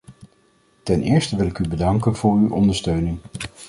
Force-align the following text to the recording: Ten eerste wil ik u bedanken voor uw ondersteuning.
Ten 0.83 1.01
eerste 1.03 1.35
wil 1.35 1.47
ik 1.47 1.59
u 1.59 1.67
bedanken 1.67 2.15
voor 2.15 2.35
uw 2.37 2.49
ondersteuning. 2.53 3.19